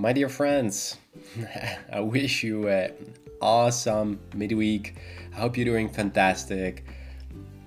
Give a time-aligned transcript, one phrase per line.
[0.00, 0.96] my dear friends,
[1.92, 2.94] I wish you an
[3.42, 4.96] awesome midweek.
[5.34, 6.86] I hope you're doing fantastic.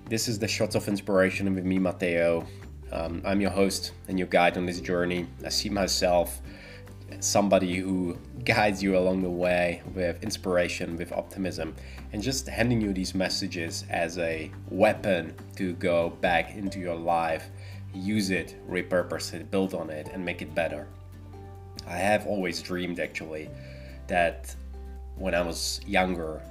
[0.09, 2.47] This is the Shots of Inspiration with me, Mateo.
[2.91, 5.27] Um, I'm your host and your guide on this journey.
[5.45, 6.41] I see myself
[7.11, 11.75] as somebody who guides you along the way with inspiration, with optimism,
[12.13, 17.51] and just handing you these messages as a weapon to go back into your life,
[17.93, 20.87] use it, repurpose it, build on it, and make it better.
[21.87, 23.49] I have always dreamed actually
[24.07, 24.55] that
[25.15, 26.41] when I was younger,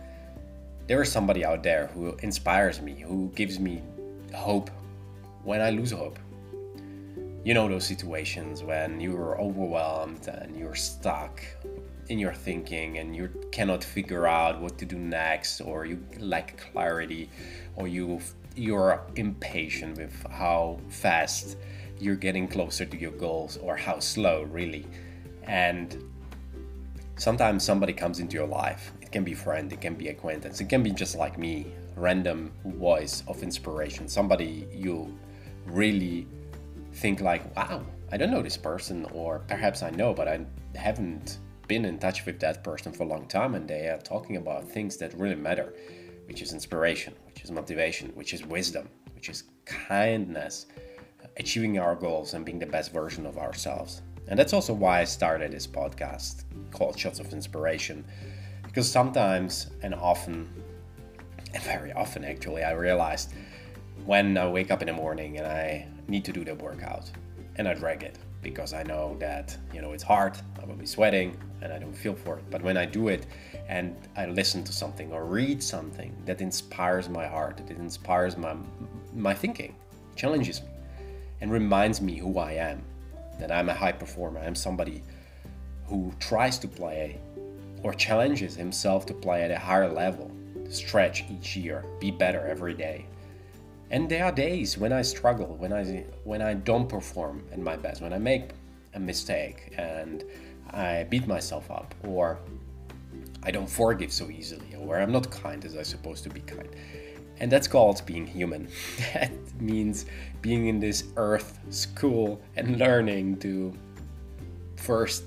[0.86, 3.82] there is somebody out there who inspires me, who gives me
[4.34, 4.70] hope
[5.44, 6.18] when I lose hope.
[7.44, 11.42] You know those situations when you're overwhelmed and you're stuck
[12.08, 16.56] in your thinking and you cannot figure out what to do next or you lack
[16.72, 17.30] clarity
[17.76, 18.20] or you
[18.54, 21.56] you're impatient with how fast
[21.98, 24.86] you're getting closer to your goals or how slow really
[25.44, 26.02] and
[27.16, 28.92] sometimes somebody comes into your life.
[29.00, 32.52] It can be friend it can be acquaintance it can be just like me random
[32.64, 34.08] voice of inspiration.
[34.08, 35.16] Somebody you
[35.66, 36.26] really
[36.94, 40.40] think like wow i don't know this person or perhaps i know but i
[40.74, 44.36] haven't been in touch with that person for a long time and they are talking
[44.36, 45.72] about things that really matter
[46.26, 50.66] which is inspiration which is motivation which is wisdom which is kindness
[51.38, 55.04] achieving our goals and being the best version of ourselves and that's also why I
[55.04, 58.04] started this podcast called Shots of Inspiration.
[58.62, 60.48] Because sometimes and often,
[61.52, 63.32] and very often actually, I realized
[64.06, 67.10] when I wake up in the morning and I need to do the workout
[67.56, 70.86] and I drag it because I know that, you know, it's hard, I will be
[70.86, 72.44] sweating and I don't feel for it.
[72.50, 73.26] But when I do it
[73.68, 78.56] and I listen to something or read something that inspires my heart, that inspires my,
[79.14, 79.76] my thinking,
[80.16, 80.68] challenges me,
[81.40, 82.82] and reminds me who I am
[83.38, 84.40] that I'm a high performer.
[84.40, 85.02] I'm somebody
[85.86, 87.20] who tries to play
[87.82, 90.30] or challenges himself to play at a higher level,
[90.68, 93.06] stretch each year, be better every day.
[93.90, 97.76] And there are days when I struggle, when I when I don't perform at my
[97.76, 98.52] best, when I make
[98.94, 100.24] a mistake and
[100.70, 102.38] I beat myself up or
[103.42, 106.68] I don't forgive so easily or I'm not kind as I'm supposed to be kind.
[107.40, 108.68] And that's called being human.
[109.14, 110.06] that means
[110.40, 113.72] being in this earth school and learning to
[114.76, 115.24] first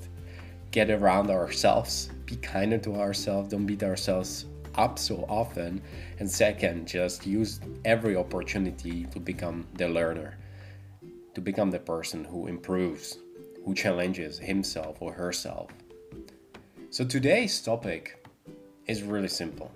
[0.71, 4.45] get around ourselves, be kinder to ourselves, don't beat ourselves
[4.75, 5.81] up so often.
[6.19, 10.37] And second, just use every opportunity to become the learner,
[11.33, 13.17] to become the person who improves,
[13.63, 15.71] who challenges himself or herself.
[16.89, 18.25] So today's topic
[18.87, 19.71] is really simple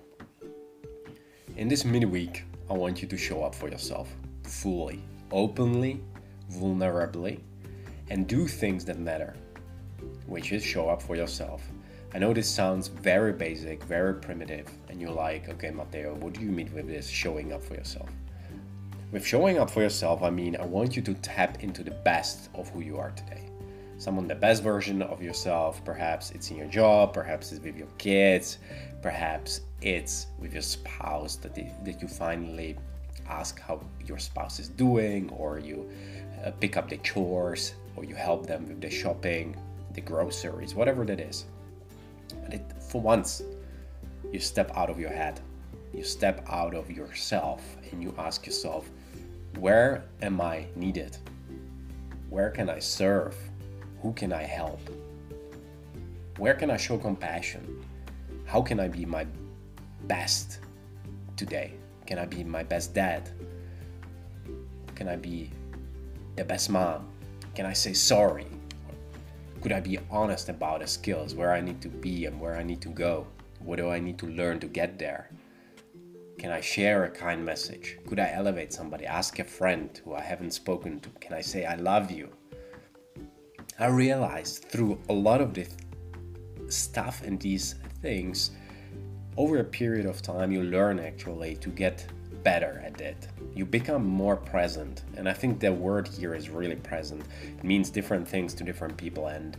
[1.60, 4.08] in this midweek, I want you to show up for yourself
[4.44, 6.00] fully, openly,
[6.50, 7.40] vulnerably,
[8.08, 9.36] and do things that matter,
[10.24, 11.62] which is show up for yourself.
[12.14, 16.40] I know this sounds very basic, very primitive, and you're like, okay, Mateo, what do
[16.40, 18.08] you mean with this showing up for yourself?
[19.12, 22.48] With showing up for yourself, I mean, I want you to tap into the best
[22.54, 23.49] of who you are today
[24.00, 25.84] someone the best version of yourself.
[25.84, 28.56] Perhaps it's in your job, perhaps it's with your kids,
[29.02, 32.76] perhaps it's with your spouse that, they, that you finally
[33.28, 35.88] ask how your spouse is doing, or you
[36.44, 39.54] uh, pick up the chores, or you help them with the shopping,
[39.92, 41.44] the groceries, whatever that is.
[42.42, 43.42] But it, for once,
[44.32, 45.40] you step out of your head,
[45.92, 48.88] you step out of yourself, and you ask yourself,
[49.58, 51.18] where am I needed?
[52.30, 53.36] Where can I serve?
[54.02, 54.80] Who can I help?
[56.38, 57.84] Where can I show compassion?
[58.46, 59.26] How can I be my
[60.04, 60.60] best
[61.36, 61.74] today?
[62.06, 63.30] Can I be my best dad?
[64.94, 65.50] Can I be
[66.36, 67.08] the best mom?
[67.54, 68.46] Can I say sorry?
[69.60, 72.62] Could I be honest about the skills, where I need to be and where I
[72.62, 73.26] need to go?
[73.58, 75.30] What do I need to learn to get there?
[76.38, 77.98] Can I share a kind message?
[78.08, 79.04] Could I elevate somebody?
[79.04, 81.10] Ask a friend who I haven't spoken to?
[81.20, 82.30] Can I say, I love you?
[83.80, 85.74] I realized through a lot of this
[86.68, 88.50] stuff and these things,
[89.38, 92.06] over a period of time, you learn actually to get
[92.42, 93.28] better at it.
[93.54, 95.04] You become more present.
[95.16, 97.22] And I think the word here is really present.
[97.42, 99.28] It means different things to different people.
[99.28, 99.56] And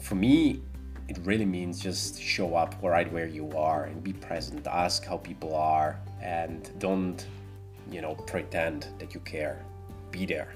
[0.00, 0.60] for me,
[1.06, 4.66] it really means just show up right where you are and be present.
[4.66, 7.24] Ask how people are and don't,
[7.92, 9.64] you know, pretend that you care.
[10.10, 10.52] Be there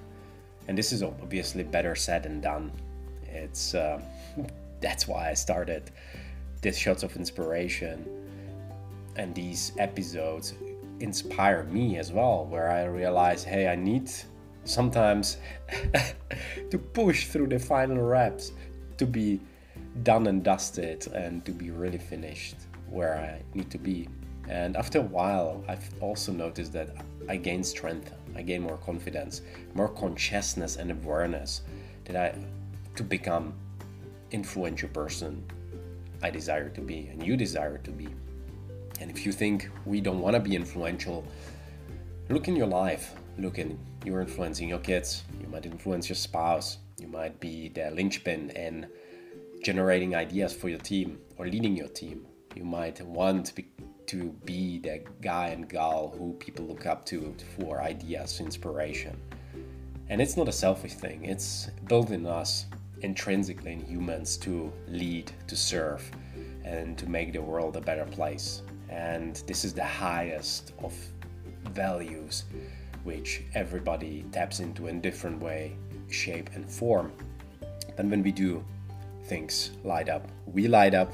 [0.68, 2.72] and this is obviously better said than done.
[3.26, 4.00] It's uh,
[4.80, 5.90] that's why I started
[6.62, 8.04] these shots of inspiration,
[9.16, 10.54] and these episodes
[11.00, 12.46] inspire me as well.
[12.46, 14.10] Where I realize, hey, I need
[14.64, 15.36] sometimes
[16.70, 18.52] to push through the final reps
[18.96, 19.40] to be
[20.02, 22.56] done and dusted and to be really finished
[22.88, 24.08] where I need to be.
[24.48, 26.90] And after a while, I've also noticed that
[27.28, 29.40] I gain strength, I gain more confidence,
[29.74, 31.62] more consciousness and awareness
[32.04, 32.38] that I
[32.96, 33.54] to become
[34.30, 35.44] influential person
[36.22, 38.08] I desire to be and you desire to be.
[39.00, 41.24] And if you think we don't want to be influential,
[42.28, 43.14] look in your life.
[43.36, 47.90] Look in you're influencing your kids, you might influence your spouse, you might be the
[47.90, 48.86] linchpin in
[49.62, 52.26] generating ideas for your team or leading your team.
[52.54, 53.66] You might want to be,
[54.06, 59.16] to be the guy and gal who people look up to for ideas, inspiration.
[60.08, 62.66] And it's not a selfish thing, it's built in us
[63.00, 66.10] intrinsically in humans to lead, to serve,
[66.64, 68.62] and to make the world a better place.
[68.88, 70.94] And this is the highest of
[71.70, 72.44] values
[73.04, 75.76] which everybody taps into in different way,
[76.08, 77.12] shape, and form.
[77.96, 78.64] Then when we do,
[79.24, 80.26] things light up.
[80.46, 81.12] We light up,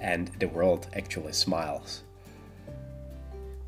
[0.00, 2.02] and the world actually smiles.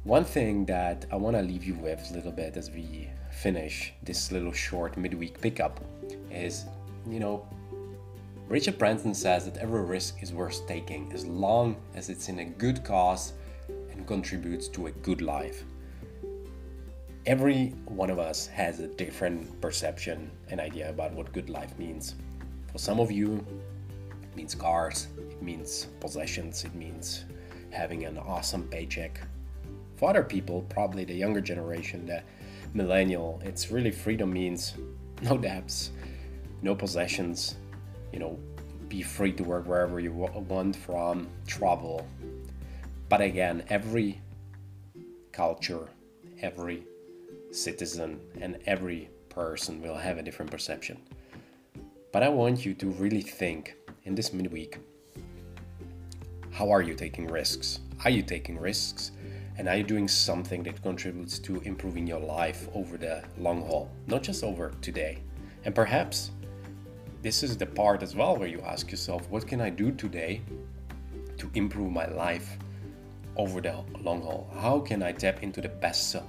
[0.05, 3.93] One thing that I want to leave you with a little bit as we finish
[4.03, 5.81] this little short midweek pickup
[6.31, 6.65] is,
[7.09, 7.47] you know,
[8.49, 12.45] Richard Branson says that every risk is worth taking as long as it's in a
[12.45, 13.33] good cause
[13.93, 15.65] and contributes to a good life
[17.27, 22.17] every one of us has a different perception and idea about what good life means.
[22.73, 23.45] For some of you,
[24.23, 27.25] it means cars, it means possessions, it means
[27.71, 29.21] having an awesome paycheck.
[30.03, 32.25] For other people, probably the younger generation, the
[32.75, 34.75] millennial, it's really freedom means
[35.23, 35.93] no debts,
[36.61, 37.55] no possessions,
[38.13, 38.37] you know,
[38.89, 42.05] be free to work wherever you want from, travel.
[43.09, 44.21] But again, every
[45.31, 45.89] culture,
[46.41, 46.83] every
[47.53, 51.01] citizen and every person will have a different perception.
[52.11, 54.79] But I want you to really think in this midweek
[56.51, 57.79] how are you taking risks?
[58.05, 59.13] Are you taking risks?
[59.63, 63.93] And are you doing something that contributes to improving your life over the long haul,
[64.09, 65.21] not just over today?
[65.65, 66.33] And perhaps
[67.23, 70.41] this is the part as well where you ask yourself, what can I do today
[71.39, 72.59] to improve my life
[73.37, 74.51] over the long haul?
[74.53, 76.27] How can I tap into the best self?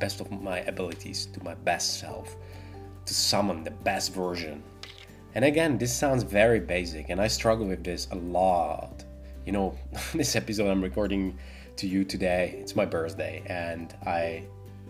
[0.00, 2.34] best of my abilities to my best self
[3.06, 4.62] to summon the best version
[5.36, 9.04] and again this sounds very basic and i struggle with this a lot
[9.46, 9.74] you know
[10.12, 11.38] this episode i'm recording
[11.76, 12.56] to you today.
[12.60, 14.44] It's my birthday and i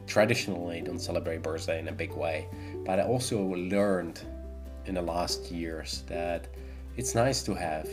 [0.06, 2.46] traditionally don't celebrate birthday in a big way
[2.84, 4.20] but i also learned
[4.84, 6.46] in the last years that
[6.98, 7.88] it's nice to have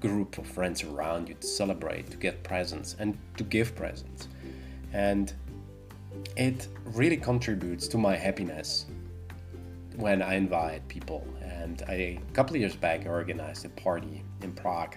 [0.00, 4.28] group of friends around you to celebrate to get presents and to give presents.
[4.92, 5.32] And
[6.36, 8.86] it really contributes to my happiness
[9.96, 11.26] when I invite people.
[11.42, 14.96] And I, a couple years back, I organized a party in Prague,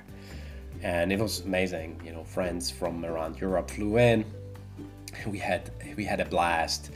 [0.81, 2.01] and it was amazing.
[2.05, 4.25] You know, friends from around Europe flew in.
[5.27, 6.91] We had we had a blast.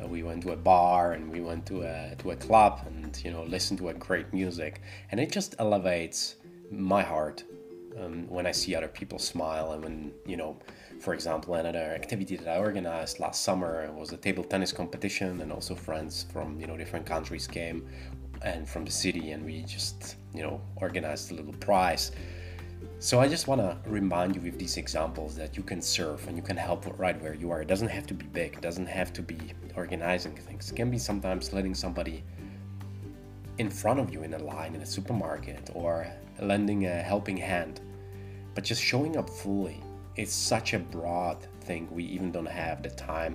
[0.00, 3.20] Uh, we went to a bar and we went to a to a club and
[3.24, 6.36] you know listened to a great music, and it just elevates
[6.70, 7.44] my heart
[7.98, 10.58] um, when I see other people smile and when you know
[11.04, 15.52] for example, another activity that I organized last summer was a table tennis competition, and
[15.52, 17.86] also friends from you know different countries came
[18.42, 22.12] and from the city, and we just you know organized a little prize.
[22.98, 26.36] So I just want to remind you with these examples that you can serve and
[26.36, 27.60] you can help right where you are.
[27.62, 28.54] It doesn't have to be big.
[28.54, 29.38] It doesn't have to be
[29.76, 30.70] organizing things.
[30.70, 32.24] It can be sometimes letting somebody
[33.58, 36.06] in front of you in a line in a supermarket or
[36.40, 37.80] lending a helping hand,
[38.54, 39.80] but just showing up fully
[40.16, 43.34] it's such a broad thing we even don't have the time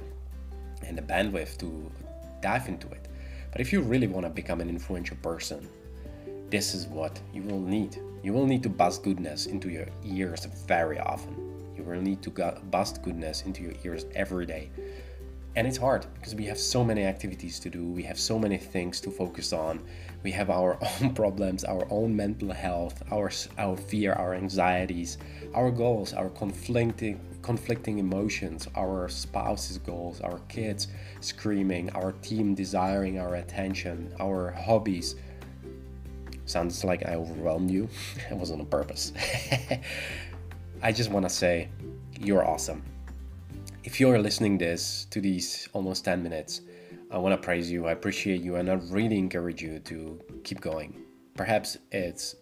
[0.86, 1.92] and the bandwidth to
[2.42, 3.08] dive into it
[3.52, 5.68] but if you really want to become an influential person
[6.50, 8.02] this is what you will need.
[8.24, 11.36] You will need to bust goodness into your ears very often.
[11.78, 12.32] You will need to
[12.72, 14.72] bust goodness into your ears every day.
[15.56, 17.84] And it's hard because we have so many activities to do.
[17.84, 19.82] We have so many things to focus on.
[20.24, 25.18] We have our own problems our own mental health our our fear our anxieties
[25.54, 30.88] our goals our conflicting conflicting emotions our spouse's goals our kids
[31.22, 35.16] screaming our team desiring our attention our hobbies
[36.50, 37.88] sounds like i overwhelmed you
[38.32, 39.14] it wasn't on purpose
[40.82, 41.70] i just want to say
[42.20, 42.84] you're awesome
[43.90, 46.62] if you're listening this to these almost 10 minutes,
[47.10, 47.88] I want to praise you.
[47.88, 51.02] I appreciate you, and I really encourage you to keep going.
[51.36, 52.36] Perhaps it's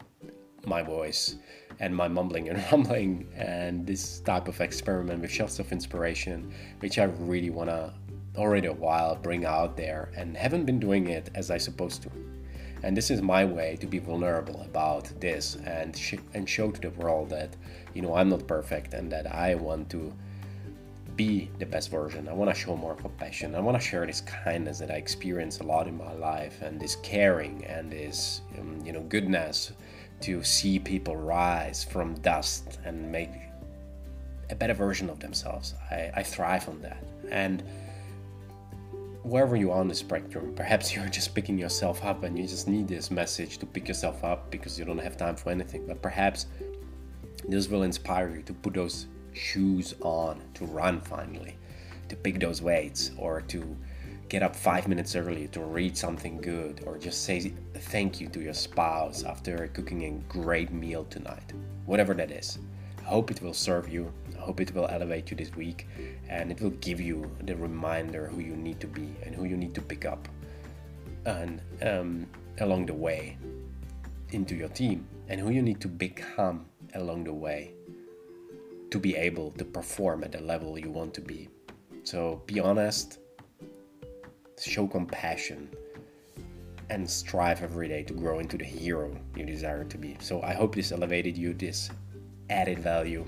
[0.66, 1.36] my voice
[1.80, 6.98] and my mumbling and rumbling and this type of experiment with shots of inspiration, which
[6.98, 7.94] I really want to
[8.36, 12.10] already a while bring out there and haven't been doing it as I supposed to.
[12.84, 16.80] And this is my way to be vulnerable about this and sh- and show to
[16.80, 17.56] the world that
[17.94, 20.14] you know I'm not perfect and that I want to
[21.16, 22.30] be the best version.
[22.30, 23.56] I want to show more compassion.
[23.56, 26.80] I want to share this kindness that I experience a lot in my life and
[26.80, 29.72] this caring and this um, you know goodness
[30.22, 33.32] to see people rise from dust and make
[34.50, 35.74] a better version of themselves.
[35.92, 37.04] I, I thrive on that.
[37.30, 37.64] And
[39.24, 42.68] wherever you are on the spectrum, perhaps you're just picking yourself up and you just
[42.68, 45.86] need this message to pick yourself up because you don't have time for anything.
[45.86, 46.48] But perhaps
[47.48, 51.58] this will inspire you to put those shoes on, to run finally,
[52.10, 53.78] to pick those weights, or to
[54.30, 58.42] get up five minutes early to read something good, or just say thank you to
[58.42, 61.54] your spouse after cooking a great meal tonight.
[61.86, 62.60] Whatever that is.
[63.00, 64.12] I hope it will serve you.
[64.48, 65.88] Hope it will elevate you this week
[66.30, 69.58] and it will give you the reminder who you need to be and who you
[69.58, 70.25] need to pick up
[71.25, 72.25] and um,
[72.62, 73.38] along the way
[74.32, 77.74] into your team and who you need to become along the way
[78.89, 81.50] to be able to perform at the level you want to be.
[82.04, 83.20] So be honest,
[84.58, 85.70] show compassion,
[86.89, 90.16] and strive every day to grow into the hero you desire to be.
[90.22, 91.89] So I hope this elevated you, this
[92.50, 93.25] added value.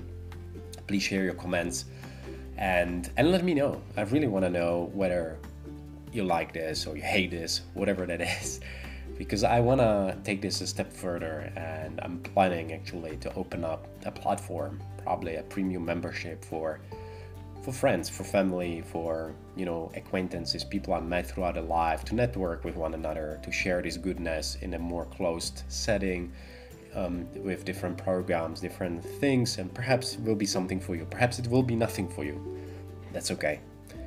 [0.90, 1.84] Please share your comments
[2.58, 3.80] and and let me know.
[3.96, 5.38] I really want to know whether
[6.12, 8.58] you like this or you hate this, whatever that is,
[9.16, 13.62] because I want to take this a step further and I'm planning actually to open
[13.62, 16.80] up a platform, probably a premium membership for
[17.62, 22.16] for friends, for family, for you know acquaintances, people I met throughout the life, to
[22.16, 26.32] network with one another, to share this goodness in a more closed setting,
[26.94, 31.04] um, with different programs, different things, and perhaps it will be something for you.
[31.04, 32.58] Perhaps it will be nothing for you.
[33.12, 33.60] That's okay.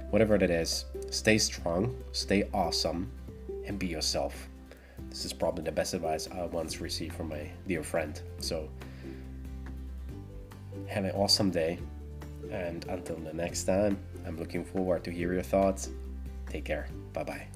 [0.10, 3.12] Whatever that is, stay strong, stay awesome,
[3.66, 4.50] and be yourself.
[5.10, 8.20] This is probably the best advice I once received from my dear friend.
[8.40, 8.70] So,
[10.88, 11.80] have an awesome day,
[12.52, 15.90] and until the next time, I'm looking forward to hear your thoughts.
[16.50, 16.88] Take care.
[17.14, 17.48] Bye bye.